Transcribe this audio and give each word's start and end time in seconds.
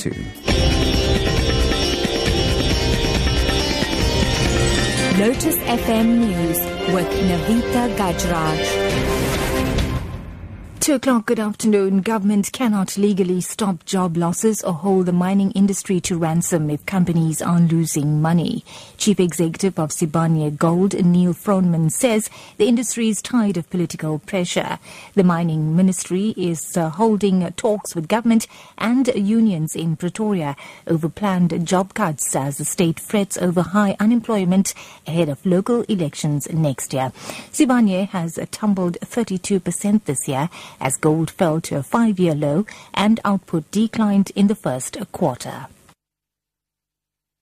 to. 0.00 0.10
Lotus 5.20 5.58
FM 5.68 6.08
News 6.24 6.58
with 6.94 7.10
Navita 7.28 7.84
Gajraj. 7.98 9.79
Two 10.80 10.94
o'clock, 10.94 11.26
good 11.26 11.38
afternoon. 11.38 12.00
Government 12.00 12.52
cannot 12.52 12.96
legally 12.96 13.42
stop 13.42 13.84
job 13.84 14.16
losses 14.16 14.64
or 14.64 14.72
hold 14.72 15.04
the 15.04 15.12
mining 15.12 15.50
industry 15.50 16.00
to 16.00 16.16
ransom 16.16 16.70
if 16.70 16.86
companies 16.86 17.42
are 17.42 17.60
losing 17.60 18.22
money. 18.22 18.64
Chief 18.96 19.20
Executive 19.20 19.78
of 19.78 19.90
Sibanye 19.90 20.56
Gold, 20.56 20.94
Neal 21.04 21.34
Froneman, 21.34 21.92
says 21.92 22.30
the 22.56 22.66
industry 22.66 23.10
is 23.10 23.20
tired 23.20 23.58
of 23.58 23.68
political 23.68 24.20
pressure. 24.20 24.78
The 25.14 25.22
mining 25.22 25.76
ministry 25.76 26.32
is 26.34 26.74
uh, 26.78 26.88
holding 26.88 27.52
talks 27.52 27.94
with 27.94 28.08
government 28.08 28.46
and 28.78 29.06
unions 29.14 29.76
in 29.76 29.96
Pretoria 29.96 30.56
over 30.86 31.10
planned 31.10 31.66
job 31.66 31.92
cuts 31.92 32.34
as 32.34 32.56
the 32.56 32.64
state 32.64 32.98
frets 32.98 33.36
over 33.36 33.60
high 33.60 33.96
unemployment 34.00 34.72
ahead 35.06 35.28
of 35.28 35.44
local 35.44 35.82
elections 35.82 36.50
next 36.50 36.94
year. 36.94 37.12
Sibanye 37.52 38.08
has 38.08 38.38
tumbled 38.50 38.96
32% 39.02 40.04
this 40.04 40.26
year 40.26 40.48
as 40.80 40.96
gold 40.96 41.30
fell 41.30 41.60
to 41.62 41.76
a 41.76 41.82
five-year 41.82 42.34
low 42.34 42.66
and 42.92 43.20
output 43.24 43.70
declined 43.70 44.30
in 44.34 44.46
the 44.46 44.54
first 44.54 44.96
quarter. 45.12 45.66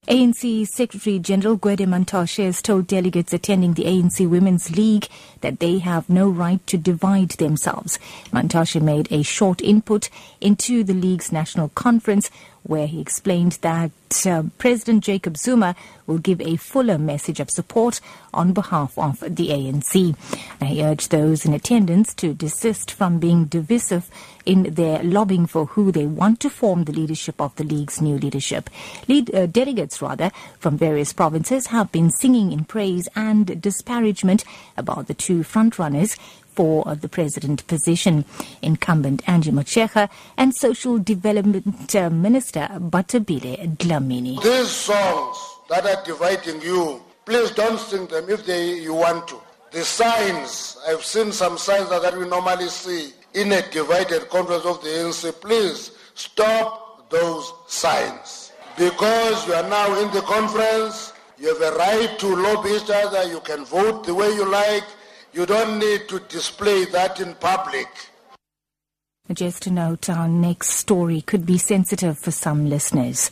ANC 0.07 0.67
Secretary 0.67 1.19
General 1.19 1.55
Gwede 1.55 1.85
Mantashe 1.85 2.43
has 2.43 2.63
told 2.63 2.87
delegates 2.87 3.31
attending 3.31 3.73
the 3.73 3.83
ANC 3.83 4.27
Women's 4.27 4.75
League 4.75 5.07
that 5.41 5.59
they 5.59 5.77
have 5.77 6.09
no 6.09 6.27
right 6.27 6.65
to 6.65 6.77
divide 6.79 7.29
themselves. 7.31 7.99
Mantashe 8.31 8.81
made 8.81 9.11
a 9.11 9.21
short 9.21 9.61
input 9.61 10.09
into 10.41 10.83
the 10.83 10.95
League's 10.95 11.31
national 11.31 11.69
conference 11.69 12.31
where 12.63 12.87
he 12.87 12.99
explained 12.99 13.59
that 13.61 13.91
uh, 14.25 14.43
President 14.57 15.03
Jacob 15.03 15.37
Zuma 15.37 15.75
will 16.09 16.17
give 16.17 16.41
a 16.41 16.55
fuller 16.57 16.97
message 16.97 17.39
of 17.39 17.51
support 17.51 18.01
on 18.33 18.51
behalf 18.51 18.97
of 18.97 19.19
the 19.21 19.49
ANC. 19.49 20.15
He 20.65 20.83
urged 20.83 21.11
those 21.11 21.45
in 21.45 21.53
attendance 21.53 22.13
to 22.15 22.33
desist 22.33 22.91
from 22.91 23.19
being 23.19 23.45
divisive 23.45 24.09
in 24.45 24.63
their 24.73 25.03
lobbying 25.03 25.45
for 25.45 25.67
who 25.67 25.91
they 25.91 26.05
want 26.07 26.39
to 26.39 26.49
form 26.49 26.85
the 26.85 26.91
leadership 26.91 27.39
of 27.39 27.55
the 27.55 27.63
League's 27.63 28.01
new 28.01 28.17
leadership. 28.17 28.69
Lead, 29.07 29.33
uh, 29.33 29.45
delegates, 29.45 30.01
rather, 30.01 30.31
from 30.59 30.77
various 30.77 31.13
provinces 31.13 31.67
have 31.67 31.91
been 31.91 32.09
singing 32.09 32.51
in 32.51 32.63
praise 32.65 33.07
and 33.15 33.61
disparagement 33.61 34.43
about 34.75 35.07
the 35.07 35.13
two 35.13 35.41
frontrunners 35.41 36.17
for 36.59 36.83
the 36.95 37.07
president 37.07 37.65
position. 37.67 38.25
Incumbent 38.61 39.21
Angie 39.27 39.51
Motshekga 39.51 40.09
and 40.35 40.53
Social 40.55 40.97
Development 40.97 41.95
uh, 41.95 42.09
Minister 42.09 42.67
Bathabile 42.73 43.77
Dlamini. 43.77 44.41
These 44.41 44.69
songs 44.69 45.58
that 45.69 45.85
are 45.85 46.03
dividing 46.03 46.61
you, 46.61 47.01
please 47.25 47.51
don't 47.51 47.79
sing 47.79 48.07
them 48.07 48.29
if 48.29 48.45
they, 48.45 48.79
you 48.79 48.93
want 48.93 49.27
to. 49.27 49.39
The 49.71 49.83
signs, 49.83 50.77
I've 50.87 51.05
seen 51.05 51.31
some 51.31 51.57
signs 51.57 51.89
that, 51.89 52.17
we 52.17 52.27
normally 52.27 52.67
see 52.69 53.13
in 53.35 53.51
a 53.51 53.61
divided 53.69 54.27
conference 54.29 54.65
of 54.65 54.81
the 54.81 54.89
ANC. 54.89 55.39
Please 55.39 55.91
stop 56.15 57.09
those 57.11 57.53
signs. 57.67 58.51
Because 58.77 59.47
you 59.47 59.53
are 59.53 59.69
now 59.69 59.99
in 60.01 60.11
the 60.11 60.21
conference, 60.21 61.13
you 61.37 61.53
have 61.53 61.73
a 61.73 61.77
right 61.77 62.17
to 62.17 62.35
lobby 62.35 62.71
each 62.71 62.89
other, 62.89 63.23
you 63.29 63.39
can 63.41 63.63
vote 63.65 64.05
the 64.05 64.13
way 64.13 64.29
you 64.33 64.49
like, 64.49 64.83
you 65.33 65.45
don't 65.45 65.77
need 65.77 66.07
to 66.09 66.19
display 66.21 66.85
that 66.85 67.19
in 67.19 67.35
public. 67.35 67.87
Just 69.31 69.61
to 69.63 69.69
note, 69.69 70.09
our 70.09 70.27
next 70.27 70.69
story 70.69 71.21
could 71.21 71.45
be 71.45 71.59
sensitive 71.59 72.17
for 72.17 72.31
some 72.31 72.67
listeners. 72.67 73.29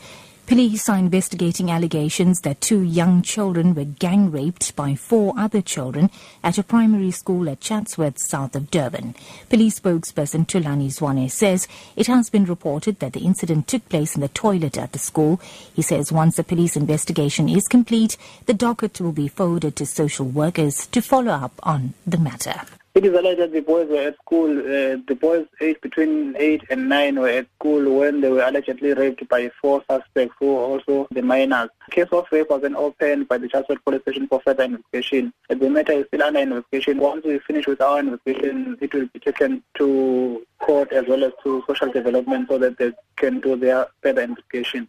Police 0.48 0.88
are 0.88 0.98
investigating 0.98 1.70
allegations 1.70 2.40
that 2.40 2.62
two 2.62 2.82
young 2.82 3.22
children 3.22 3.76
were 3.76 3.84
gang 3.84 4.32
raped 4.32 4.74
by 4.78 4.96
four 4.96 5.34
other 5.38 5.62
children 5.62 6.10
at 6.42 6.58
a 6.58 6.64
primary 6.64 7.12
school 7.12 7.50
at 7.50 7.60
Chatsworth, 7.60 8.18
south 8.18 8.56
of 8.56 8.72
Durban. 8.72 9.14
Police 9.50 9.82
spokesperson 9.82 10.48
Thulani 10.48 10.88
Zwane 10.88 11.30
says 11.30 11.68
it 11.98 12.08
has 12.08 12.30
been 12.30 12.46
reported 12.46 13.02
that 13.02 13.12
the 13.12 13.26
incident 13.26 13.68
took 13.68 13.90
place 13.90 14.16
in 14.16 14.22
the 14.22 14.30
toilet 14.30 14.78
at 14.78 14.94
the 14.94 15.00
school. 15.00 15.42
He 15.74 15.82
says 15.82 16.14
once 16.14 16.38
the 16.38 16.46
police 16.46 16.78
investigation 16.78 17.50
is 17.50 17.68
complete, 17.68 18.16
the 18.46 18.54
docket 18.54 19.02
will 19.02 19.12
be 19.12 19.28
forwarded 19.28 19.76
to 19.76 19.86
social 19.86 20.26
workers 20.26 20.88
to 20.88 21.02
follow 21.02 21.34
up 21.34 21.60
on 21.62 21.94
the 22.06 22.18
matter. 22.18 22.62
It 22.98 23.06
is 23.06 23.14
alleged 23.14 23.40
that 23.40 23.52
the 23.52 23.60
boys 23.60 23.88
were 23.90 24.08
at 24.08 24.16
school. 24.16 24.58
Uh, 24.58 24.98
the 25.08 25.16
boys 25.22 25.46
aged 25.62 25.82
between 25.82 26.36
8 26.36 26.64
and 26.72 26.90
9 26.90 27.20
were 27.20 27.30
at 27.30 27.48
school 27.60 28.00
when 28.00 28.22
they 28.22 28.30
were 28.32 28.42
allegedly 28.42 28.92
raped 28.96 29.30
by 29.30 29.52
four 29.62 29.84
suspects 29.88 30.34
who 30.40 30.56
were 30.56 30.64
also 30.64 31.08
the 31.12 31.22
minors. 31.22 31.70
The 31.90 31.92
case 31.92 32.08
of 32.12 32.26
rape 32.32 32.50
was 32.50 32.64
then 32.64 32.76
opened 32.76 33.28
by 33.28 33.38
the 33.38 33.50
Chatsworth 33.50 33.86
Police 33.86 34.02
Station 34.02 34.28
for 34.28 34.42
further 34.42 34.64
investigation. 34.64 35.32
The 35.48 35.70
matter 35.70 35.92
is 35.92 36.08
still 36.08 36.24
under 36.24 36.40
investigation. 36.40 36.98
Once 36.98 37.24
we 37.24 37.38
finish 37.38 37.68
with 37.68 37.82
our 37.82 38.00
investigation, 38.00 38.80
it 38.82 38.92
will 38.92 39.06
be 39.14 39.20
taken 39.20 39.62
to 39.76 40.44
court 40.60 40.92
as 40.92 41.06
well 41.08 41.24
as 41.24 41.34
to 41.44 41.64
social 41.68 41.92
development 41.92 42.48
so 42.50 42.58
that 42.58 42.80
they 42.80 42.94
can 43.16 43.40
do 43.42 43.56
their 43.56 43.86
further 44.02 44.24
investigation. 44.24 44.88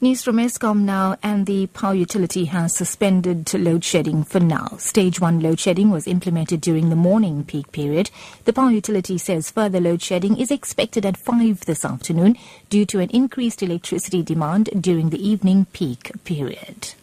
News 0.00 0.24
from 0.24 0.38
Eskom 0.38 0.80
now, 0.80 1.16
and 1.22 1.46
the 1.46 1.68
power 1.68 1.94
utility 1.94 2.46
has 2.46 2.74
suspended 2.74 3.54
load 3.54 3.84
shedding 3.84 4.24
for 4.24 4.40
now. 4.40 4.76
Stage 4.76 5.20
1 5.20 5.38
load 5.38 5.60
shedding 5.60 5.92
was 5.92 6.08
implemented 6.08 6.60
during 6.60 6.90
the 6.90 6.96
morning 6.96 7.44
peak 7.44 7.70
period. 7.70 8.10
The 8.44 8.52
power 8.52 8.72
utility 8.72 9.18
says 9.18 9.52
further 9.52 9.78
load 9.78 10.02
shedding 10.02 10.36
is 10.36 10.50
expected 10.50 11.06
at 11.06 11.16
5 11.16 11.60
this 11.66 11.84
afternoon 11.84 12.36
due 12.70 12.84
to 12.86 12.98
an 12.98 13.10
increased 13.10 13.62
electricity 13.62 14.24
demand 14.24 14.68
during 14.82 15.10
the 15.10 15.24
evening 15.24 15.66
peak 15.72 16.10
period. 16.24 16.94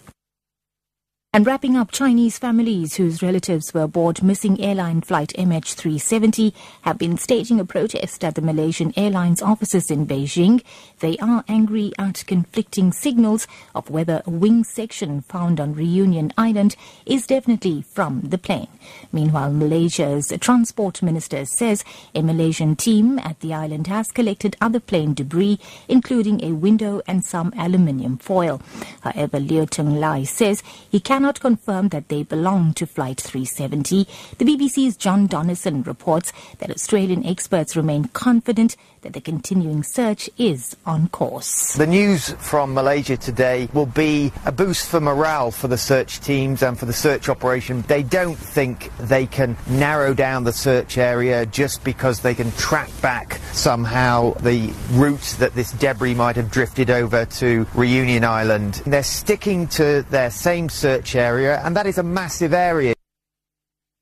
And 1.34 1.48
wrapping 1.48 1.78
up, 1.78 1.92
Chinese 1.94 2.38
families 2.38 2.96
whose 2.96 3.24
relatives 3.24 3.74
were 3.74 3.84
aboard 3.84 4.22
missing 4.22 4.60
airline 4.60 5.00
flight 5.00 5.32
MH370 5.38 6.54
have 6.82 6.98
been 6.98 7.18
staging 7.18 7.58
a 7.58 7.64
protest 7.64 8.26
at 8.26 8.36
the 8.36 8.42
Malaysian 8.42 8.94
Airlines 8.98 9.42
offices 9.42 9.90
in 9.90 10.06
Beijing. 10.06 10.62
They 11.00 11.18
are 11.20 11.46
angry 11.48 11.94
at 11.98 12.26
conflicting 12.28 12.92
signals 12.92 13.48
of 13.74 13.90
whether 13.90 14.22
a 14.26 14.30
wing 14.30 14.66
section 14.66 15.22
found 15.22 15.62
on 15.62 15.74
Reunion 15.74 16.34
Island 16.38 16.76
is 17.06 17.28
definitely 17.28 17.84
from 17.84 18.20
the 18.24 18.38
plane. 18.38 18.68
Meanwhile, 19.14 19.54
Malaysia's 19.54 20.34
transport 20.42 21.02
minister 21.02 21.46
says 21.46 21.86
a 22.14 22.22
Malaysian 22.24 22.76
team 22.76 23.18
at 23.20 23.40
the 23.40 23.54
island 23.54 23.88
has 23.88 24.12
collected 24.12 24.58
other 24.60 24.82
plane 24.82 25.14
debris, 25.14 25.60
including 25.88 26.44
a 26.44 26.52
window 26.52 27.02
and 27.08 27.24
some 27.24 27.54
aluminium 27.56 28.18
foil. 28.18 28.62
However, 29.00 29.40
Leo 29.40 29.66
Lai 29.78 30.24
says 30.26 30.62
he 30.90 31.00
can 31.00 31.21
cannot 31.22 31.40
confirm 31.40 31.90
that 31.90 32.08
they 32.08 32.24
belong 32.24 32.74
to 32.74 32.88
Flight 32.88 33.22
370. 33.22 34.08
The 34.40 34.46
BBC's 34.46 34.98
John 34.98 35.28
Donnison 35.28 35.84
reports 35.84 36.34
that 36.58 36.72
Australian 36.72 37.24
experts 37.28 37.76
remain 37.76 38.06
confident 38.06 38.76
that 39.02 39.14
the 39.14 39.22
continuing 39.22 39.84
search 39.84 40.30
is 40.38 40.76
on 40.86 41.10
course. 41.10 41.74
The 41.76 41.88
news 41.88 42.32
from 42.40 42.74
Malaysia 42.74 43.18
today 43.18 43.70
will 43.74 43.86
be 43.86 44.32
a 44.46 44.52
boost 44.52 44.88
for 44.88 45.00
morale 45.00 45.52
for 45.52 45.68
the 45.68 45.78
search 45.78 46.20
teams 46.22 46.64
and 46.64 46.78
for 46.78 46.86
the 46.86 46.94
search 46.94 47.30
operation. 47.30 47.84
They 47.84 48.04
don't 48.04 48.38
think 48.38 48.92
they 48.98 49.26
can 49.26 49.58
narrow 49.68 50.14
down 50.14 50.44
the 50.44 50.54
search 50.54 50.98
area 50.98 51.46
just 51.46 51.84
because 51.84 52.22
they 52.22 52.34
can 52.34 52.52
track 52.54 52.90
back 53.02 53.40
somehow 53.54 54.34
the 54.36 54.74
route 54.92 55.36
that 55.40 55.54
this 55.56 55.72
debris 55.74 56.14
might 56.14 56.36
have 56.36 56.52
drifted 56.52 56.90
over 56.90 57.26
to 57.26 57.68
Reunion 57.74 58.24
Island. 58.24 58.82
They're 58.86 59.04
sticking 59.04 59.68
to 59.70 60.04
their 60.10 60.30
same 60.32 60.70
search 60.70 61.11
area, 61.16 61.62
and 61.64 61.76
that 61.76 61.86
is 61.86 61.98
a 61.98 62.04
massive 62.04 62.54
area. 62.54 62.94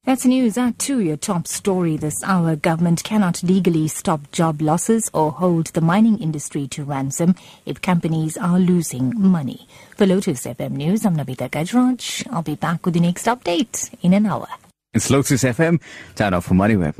That's 0.06 0.26
news 0.26 0.58
at 0.58 0.80
to 0.80 1.02
your 1.02 1.18
top 1.18 1.46
story 1.46 1.98
this 1.98 2.24
hour. 2.24 2.56
Government 2.56 3.04
cannot 3.04 3.44
legally 3.44 3.88
stop 3.88 4.32
job 4.32 4.62
losses 4.62 5.10
or 5.14 5.32
hold 5.32 5.68
the 5.68 5.82
mining 5.82 6.18
industry 6.18 6.68
to 6.70 6.84
ransom 6.84 7.36
if 7.66 7.82
companies 7.82 8.38
are 8.38 8.58
losing 8.58 9.14
money. 9.16 9.68
For 9.98 10.06
Lotus 10.06 10.46
FM 10.46 10.72
News, 10.72 11.06
I'm 11.06 11.18
Navita 11.18 11.50
Gajraj. 11.50 12.28
I'll 12.32 12.42
be 12.42 12.56
back 12.56 12.86
with 12.86 12.96
the 12.96 13.02
next 13.02 13.26
update 13.26 13.94
in 14.02 14.14
an 14.14 14.26
hour. 14.26 14.48
It's 14.94 15.12
Lotus 15.12 15.44
FM, 15.44 15.80
time 16.16 16.34
out 16.34 16.46
for 16.46 16.56
Moneyweb. 16.56 16.96